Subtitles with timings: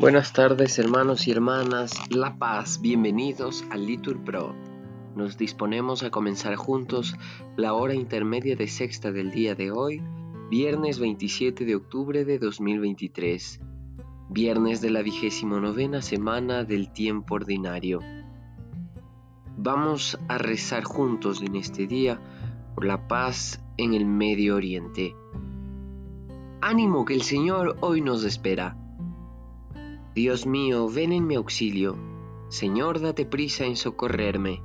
[0.00, 4.54] Buenas tardes hermanos y hermanas, La Paz, bienvenidos a Litur Pro.
[5.14, 7.18] Nos disponemos a comenzar juntos
[7.58, 10.02] la hora intermedia de sexta del día de hoy,
[10.48, 13.60] viernes 27 de octubre de 2023,
[14.30, 18.00] viernes de la vigésimo novena semana del tiempo ordinario.
[19.58, 22.18] Vamos a rezar juntos en este día
[22.74, 25.14] por la paz en el Medio Oriente.
[26.62, 28.79] Ánimo que el Señor hoy nos espera
[30.14, 31.96] Dios mío, ven en mi auxilio.
[32.48, 34.60] Señor, date prisa en socorrerme.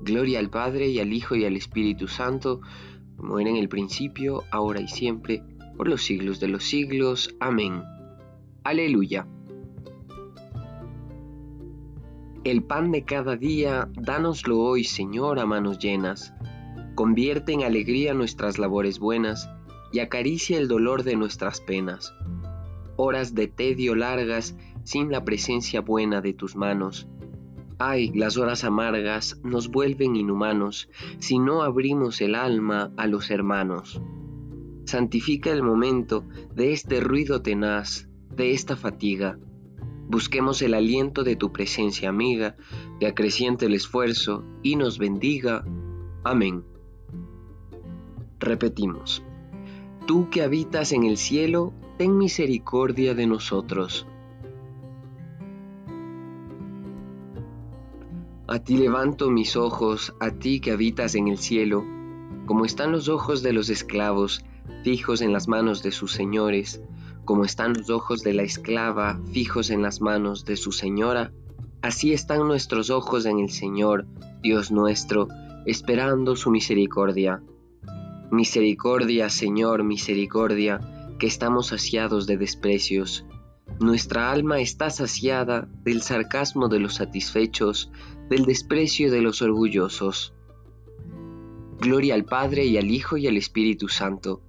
[0.00, 2.62] Gloria al Padre y al Hijo y al Espíritu Santo,
[3.16, 5.42] como era en el principio, ahora y siempre,
[5.76, 7.36] por los siglos de los siglos.
[7.40, 7.82] Amén.
[8.64, 9.26] Aleluya.
[12.42, 16.32] El pan de cada día, dánoslo hoy, Señor, a manos llenas.
[16.94, 19.50] Convierte en alegría nuestras labores buenas
[19.92, 22.14] y acaricia el dolor de nuestras penas.
[22.96, 27.08] Horas de tedio largas sin la presencia buena de tus manos.
[27.78, 34.02] Ay, las horas amargas nos vuelven inhumanos si no abrimos el alma a los hermanos.
[34.84, 39.38] Santifica el momento de este ruido tenaz, de esta fatiga.
[40.08, 42.56] Busquemos el aliento de tu presencia amiga,
[42.98, 45.64] que acreciente el esfuerzo y nos bendiga.
[46.24, 46.64] Amén.
[48.40, 49.22] Repetimos.
[50.06, 54.06] Tú que habitas en el cielo, ten misericordia de nosotros.
[58.52, 61.84] A ti levanto mis ojos, a ti que habitas en el cielo,
[62.46, 64.44] como están los ojos de los esclavos
[64.82, 66.82] fijos en las manos de sus señores,
[67.24, 71.32] como están los ojos de la esclava fijos en las manos de su señora,
[71.80, 74.08] así están nuestros ojos en el Señor,
[74.42, 75.28] Dios nuestro,
[75.64, 77.40] esperando su misericordia.
[78.32, 80.80] Misericordia, Señor, misericordia,
[81.20, 83.24] que estamos saciados de desprecios.
[83.80, 87.90] Nuestra alma está saciada del sarcasmo de los satisfechos,
[88.28, 90.34] del desprecio de los orgullosos.
[91.80, 94.42] Gloria al Padre y al Hijo y al Espíritu Santo,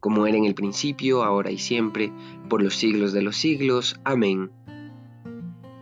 [0.00, 2.12] como era en el principio, ahora y siempre,
[2.50, 3.98] por los siglos de los siglos.
[4.04, 4.50] Amén.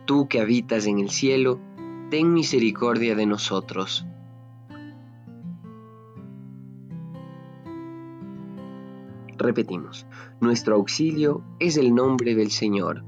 [0.05, 1.61] Tú que habitas en el cielo,
[2.09, 4.07] ten misericordia de nosotros.
[9.47, 10.09] Repetimos,
[10.41, 13.05] nuestro auxilio es el nombre del Señor.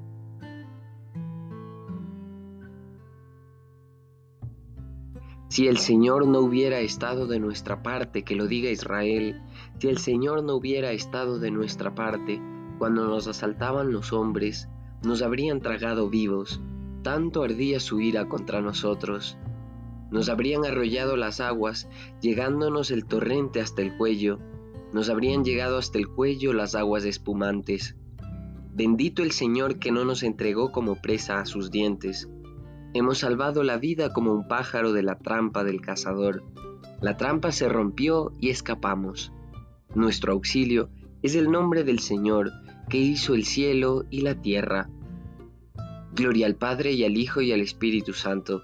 [5.48, 9.42] Si el Señor no hubiera estado de nuestra parte, que lo diga Israel,
[9.80, 12.40] si el Señor no hubiera estado de nuestra parte,
[12.78, 14.68] cuando nos asaltaban los hombres,
[15.02, 16.60] nos habrían tragado vivos,
[17.02, 19.36] tanto ardía su ira contra nosotros.
[20.12, 21.88] Nos habrían arrollado las aguas,
[22.20, 24.38] llegándonos el torrente hasta el cuello,
[24.92, 27.96] nos habrían llegado hasta el cuello las aguas espumantes.
[28.74, 32.28] Bendito el Señor que no nos entregó como presa a sus dientes,
[32.94, 36.42] Hemos salvado la vida como un pájaro de la trampa del cazador.
[37.02, 39.30] La trampa se rompió y escapamos.
[39.94, 40.88] Nuestro auxilio
[41.22, 42.50] es el nombre del Señor
[42.88, 44.88] que hizo el cielo y la tierra.
[46.14, 48.62] Gloria al Padre y al Hijo y al Espíritu Santo,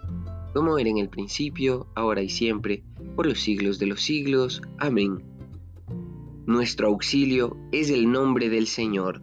[0.54, 2.82] como era en el principio, ahora y siempre,
[3.16, 4.62] por los siglos de los siglos.
[4.78, 5.33] Amén.
[6.46, 9.22] Nuestro auxilio es el nombre del Señor.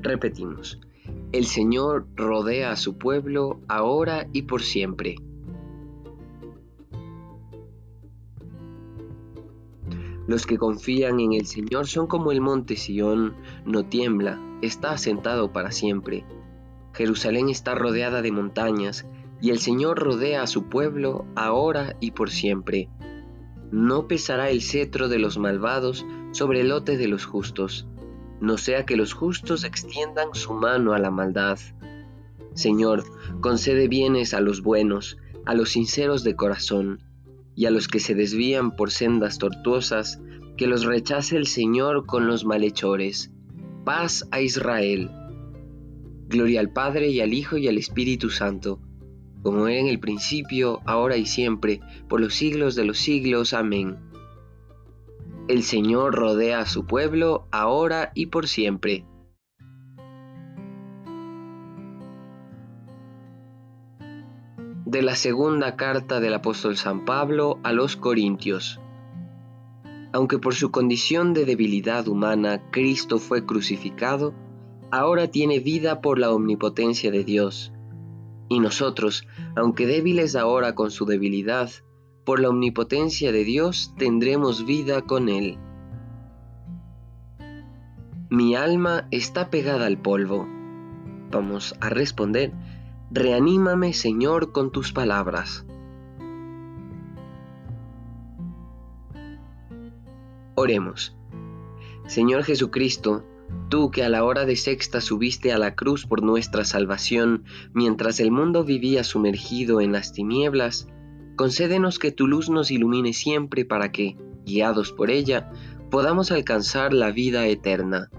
[0.00, 0.80] Repetimos,
[1.30, 5.14] el Señor rodea a su pueblo ahora y por siempre.
[10.26, 15.52] Los que confían en el Señor son como el monte Sión, no tiembla, está asentado
[15.52, 16.24] para siempre.
[16.94, 19.06] Jerusalén está rodeada de montañas,
[19.42, 22.88] y el Señor rodea a su pueblo ahora y por siempre.
[23.70, 27.86] No pesará el cetro de los malvados sobre el lote de los justos
[28.42, 31.60] no sea que los justos extiendan su mano a la maldad.
[32.54, 33.04] Señor,
[33.40, 35.16] concede bienes a los buenos,
[35.46, 37.04] a los sinceros de corazón,
[37.54, 40.20] y a los que se desvían por sendas tortuosas,
[40.56, 43.30] que los rechace el Señor con los malhechores.
[43.84, 45.08] Paz a Israel.
[46.26, 48.80] Gloria al Padre y al Hijo y al Espíritu Santo,
[49.42, 53.52] como era en el principio, ahora y siempre, por los siglos de los siglos.
[53.52, 53.98] Amén.
[55.48, 59.04] El Señor rodea a su pueblo ahora y por siempre.
[64.86, 68.78] De la segunda carta del apóstol San Pablo a los Corintios.
[70.12, 74.34] Aunque por su condición de debilidad humana Cristo fue crucificado,
[74.90, 77.72] ahora tiene vida por la omnipotencia de Dios.
[78.52, 79.26] Y nosotros,
[79.56, 81.70] aunque débiles ahora con su debilidad,
[82.26, 85.56] por la omnipotencia de Dios tendremos vida con Él.
[88.28, 90.46] Mi alma está pegada al polvo.
[91.30, 92.52] Vamos a responder,
[93.10, 95.64] reanímame Señor con tus palabras.
[100.56, 101.16] Oremos.
[102.06, 103.24] Señor Jesucristo,
[103.68, 108.20] tú que a la hora de sexta subiste a la cruz por nuestra salvación, mientras
[108.20, 110.88] el mundo vivía sumergido en las tinieblas,
[111.36, 115.50] concédenos que tu luz nos ilumine siempre para que, guiados por ella,
[115.90, 118.10] podamos alcanzar la vida eterna.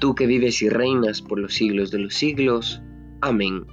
[0.00, 2.82] Tú que vives y reinas por los siglos de los siglos.
[3.20, 3.66] Amén.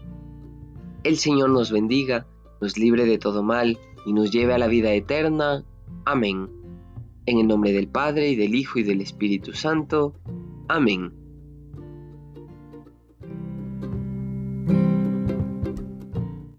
[1.04, 2.26] El Señor nos bendiga,
[2.62, 5.64] nos libre de todo mal y nos lleve a la vida eterna.
[6.06, 6.50] Amén.
[7.26, 10.14] En el nombre del Padre, y del Hijo, y del Espíritu Santo.
[10.78, 11.02] Amén.